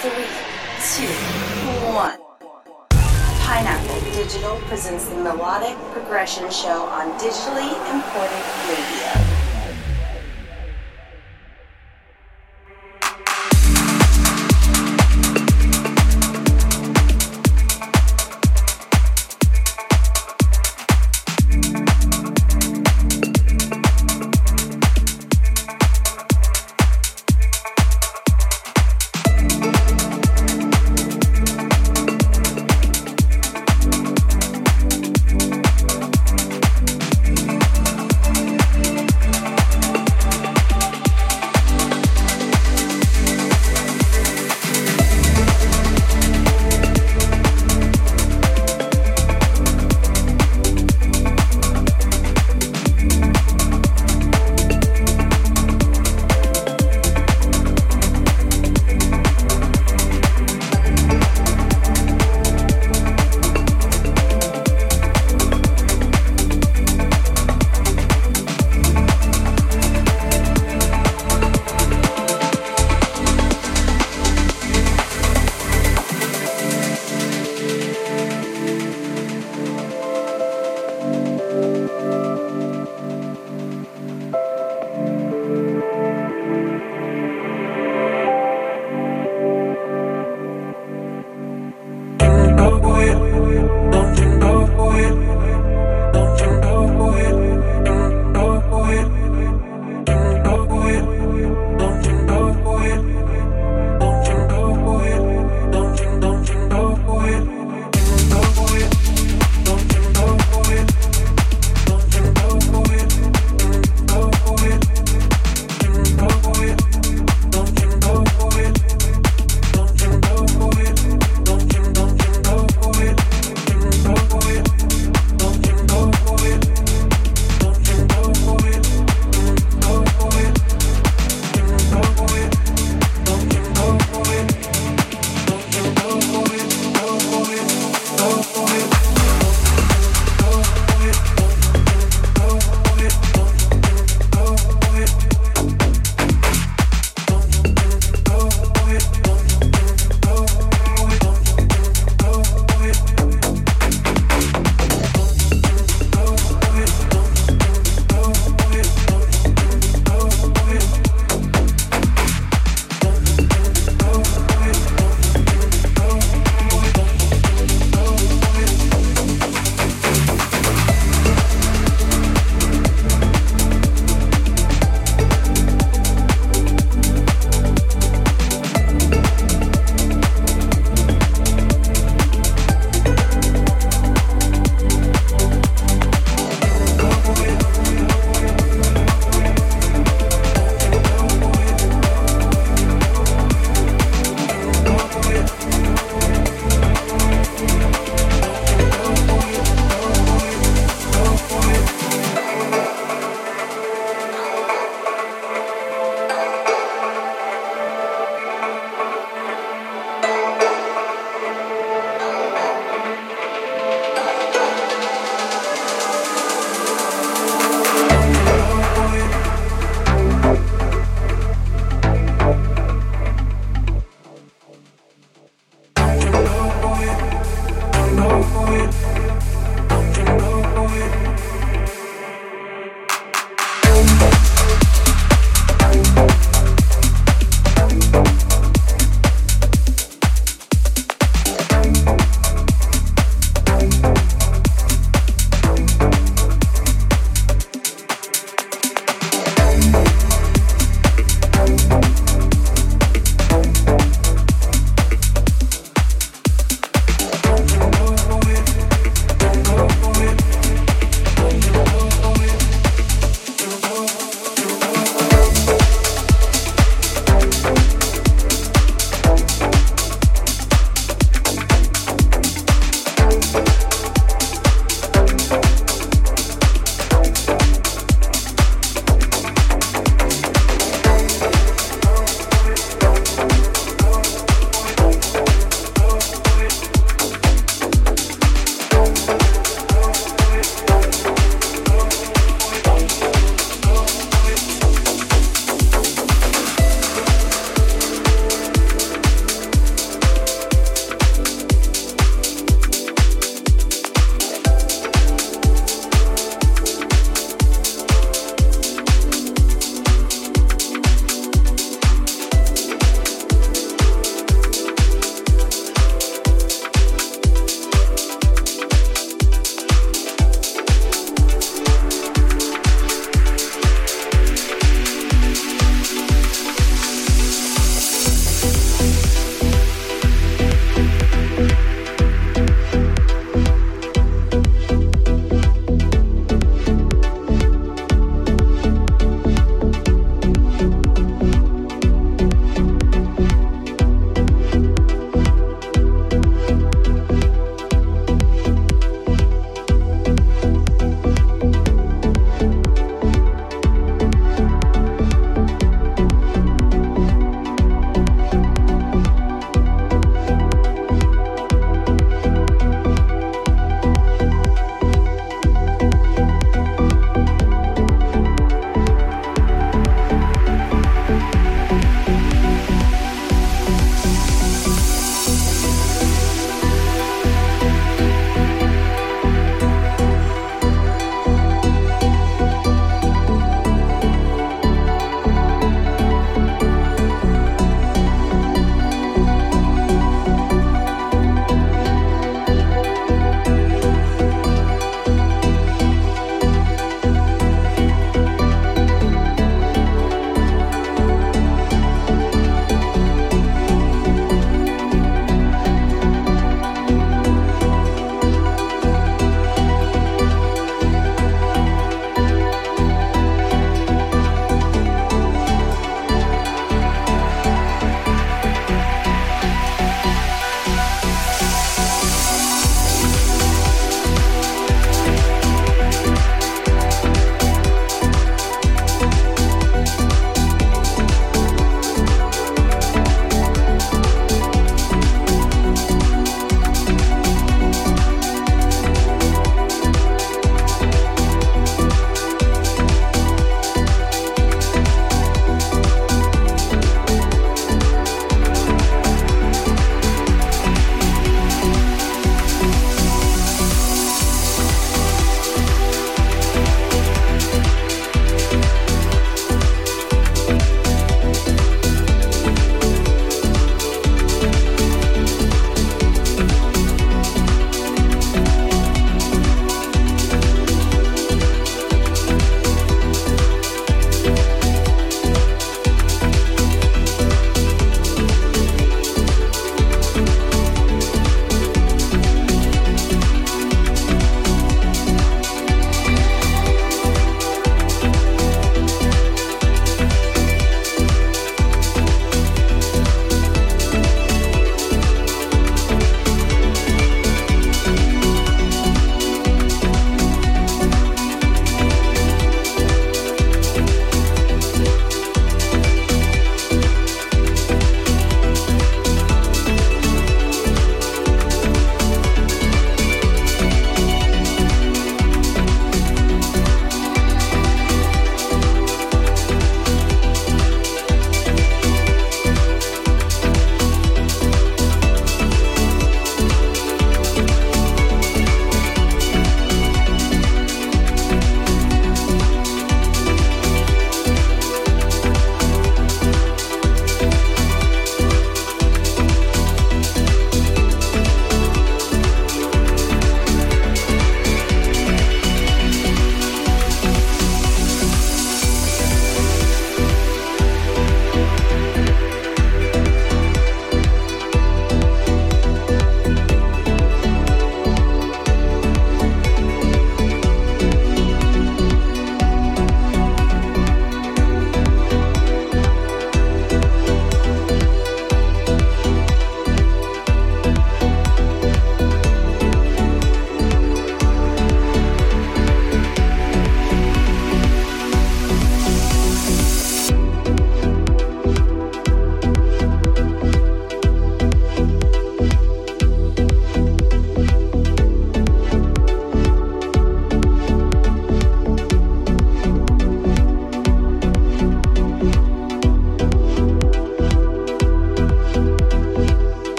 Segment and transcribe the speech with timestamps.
[0.00, 1.12] Three, two,
[1.92, 2.20] one.
[3.40, 9.27] Pineapple Digital presents the Melodic Progression Show on digitally imported radio.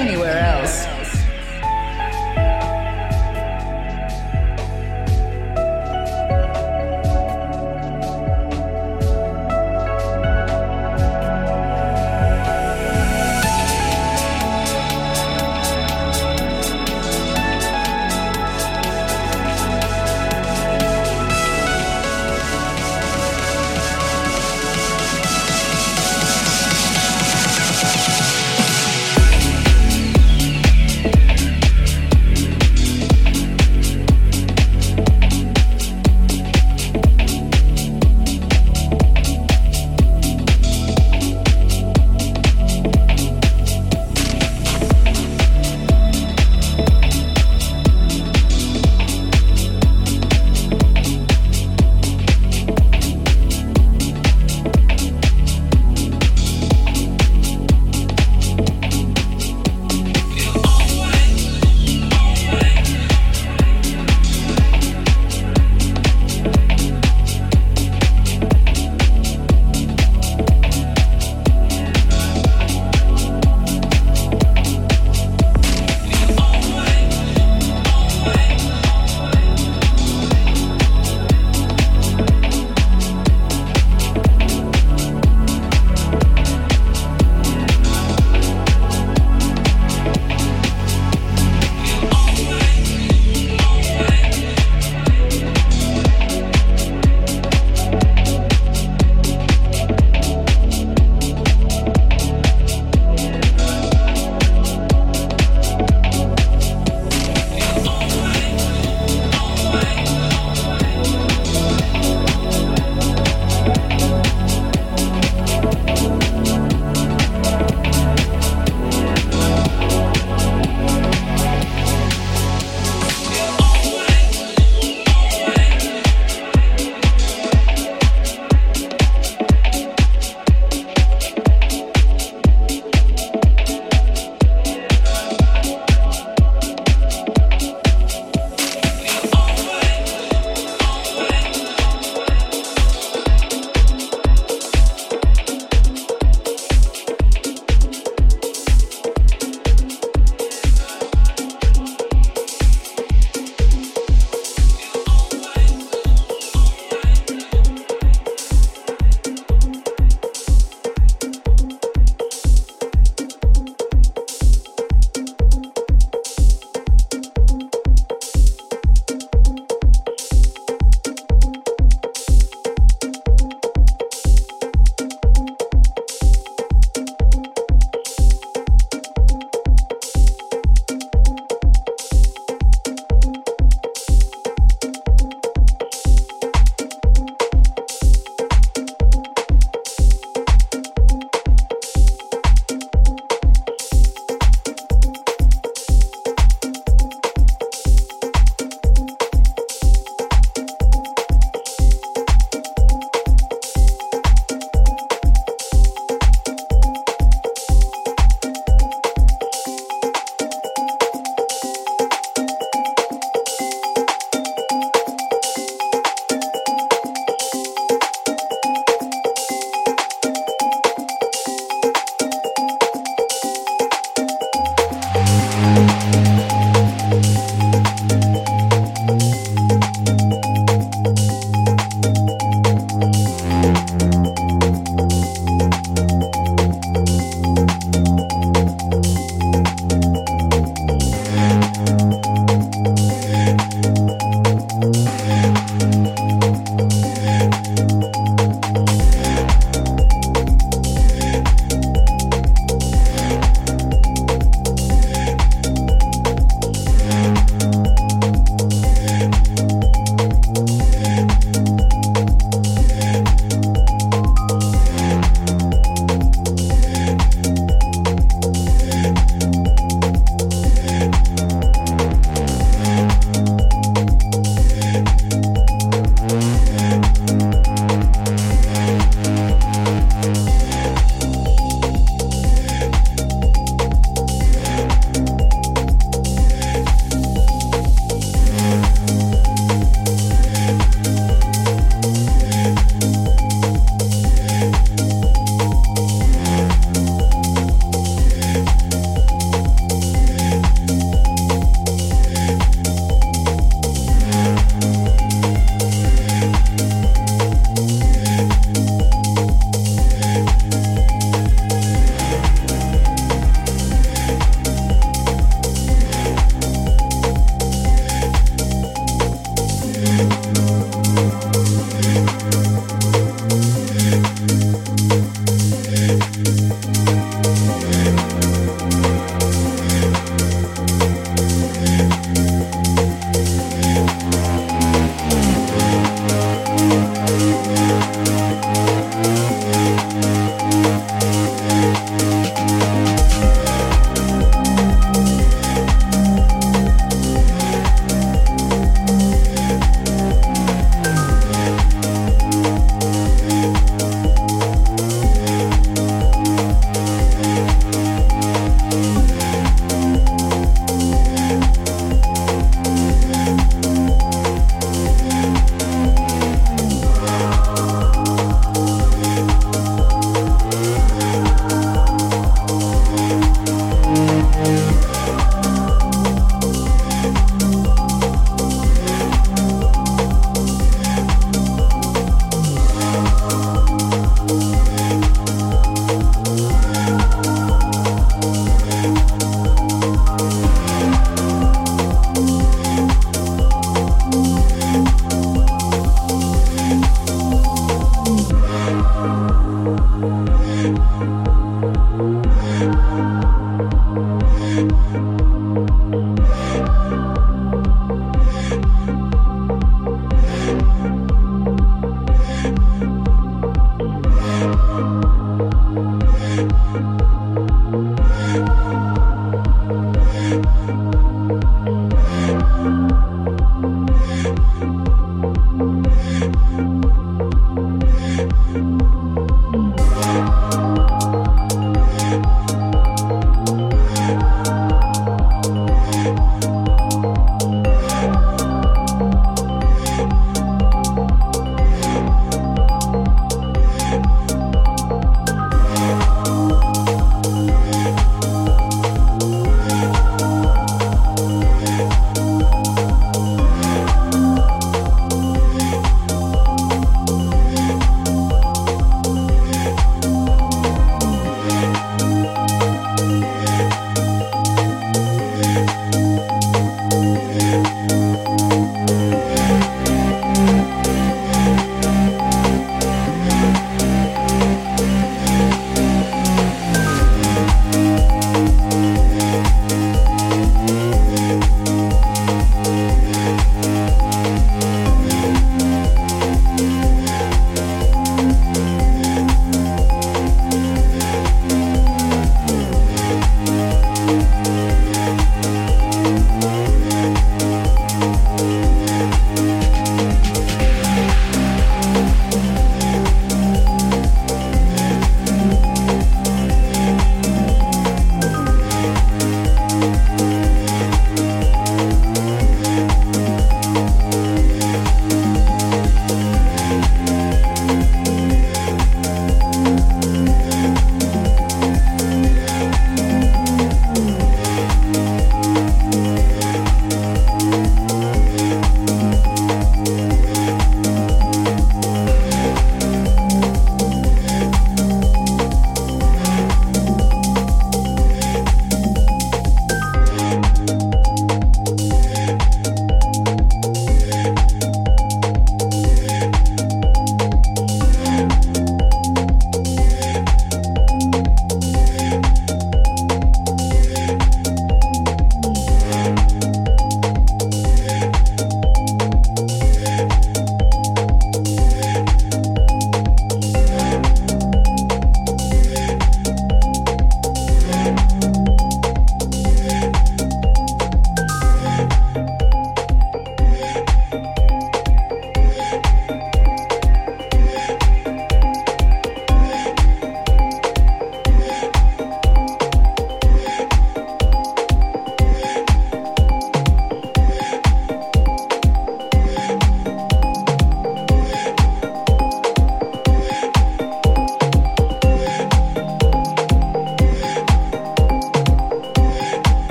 [0.00, 0.23] anyway.